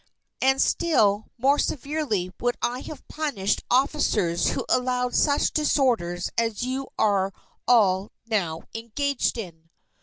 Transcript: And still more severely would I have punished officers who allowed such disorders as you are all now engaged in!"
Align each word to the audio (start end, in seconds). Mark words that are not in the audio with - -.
And 0.41 0.59
still 0.59 1.27
more 1.37 1.59
severely 1.59 2.33
would 2.39 2.57
I 2.59 2.79
have 2.79 3.07
punished 3.07 3.63
officers 3.69 4.49
who 4.49 4.65
allowed 4.67 5.13
such 5.13 5.51
disorders 5.51 6.31
as 6.39 6.63
you 6.63 6.87
are 6.97 7.31
all 7.67 8.11
now 8.25 8.63
engaged 8.73 9.37
in!" 9.37 9.69